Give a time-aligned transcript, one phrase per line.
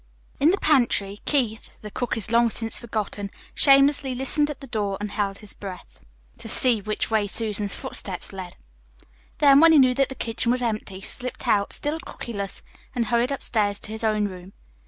[0.39, 5.11] In the pantry, Keith, the cookies long since forgotten, shamelessly listened at the door and
[5.11, 6.01] held his breath
[6.39, 8.55] to see which way Susan's footsteps led.
[9.37, 12.63] Then, when he knew that the kitchen was empty, he slipped out, still cookyless,
[12.95, 14.53] and hurried upstairs to his own room.